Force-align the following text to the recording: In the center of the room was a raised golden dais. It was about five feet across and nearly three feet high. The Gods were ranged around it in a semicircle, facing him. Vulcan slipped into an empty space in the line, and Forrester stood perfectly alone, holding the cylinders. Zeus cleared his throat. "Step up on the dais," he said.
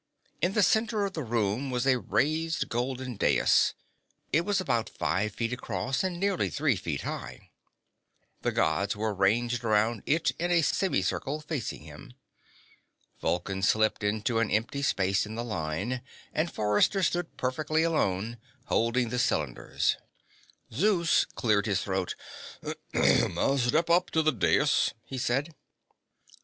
In 0.41 0.53
the 0.53 0.63
center 0.63 1.05
of 1.05 1.13
the 1.13 1.21
room 1.21 1.69
was 1.69 1.85
a 1.85 1.99
raised 1.99 2.69
golden 2.69 3.17
dais. 3.17 3.75
It 4.33 4.41
was 4.41 4.59
about 4.59 4.89
five 4.89 5.33
feet 5.35 5.53
across 5.53 6.03
and 6.03 6.19
nearly 6.19 6.49
three 6.49 6.75
feet 6.75 7.01
high. 7.01 7.51
The 8.41 8.51
Gods 8.51 8.95
were 8.95 9.13
ranged 9.13 9.63
around 9.63 10.01
it 10.07 10.31
in 10.39 10.49
a 10.49 10.63
semicircle, 10.63 11.41
facing 11.41 11.83
him. 11.83 12.15
Vulcan 13.19 13.61
slipped 13.61 14.03
into 14.03 14.39
an 14.39 14.49
empty 14.49 14.81
space 14.81 15.27
in 15.27 15.35
the 15.35 15.43
line, 15.43 16.01
and 16.33 16.51
Forrester 16.51 17.03
stood 17.03 17.37
perfectly 17.37 17.83
alone, 17.83 18.39
holding 18.65 19.09
the 19.09 19.19
cylinders. 19.19 19.97
Zeus 20.73 21.25
cleared 21.25 21.67
his 21.67 21.83
throat. 21.83 22.15
"Step 22.91 23.89
up 23.91 24.17
on 24.17 24.25
the 24.25 24.31
dais," 24.35 24.95
he 25.05 25.19
said. 25.19 25.53